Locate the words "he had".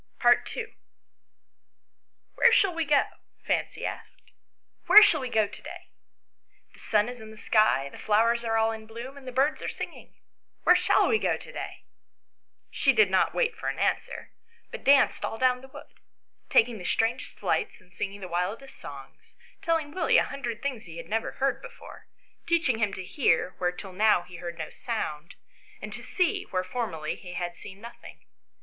20.85-21.09, 24.23-24.41, 27.15-27.55